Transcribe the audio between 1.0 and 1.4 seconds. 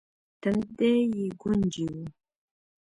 يې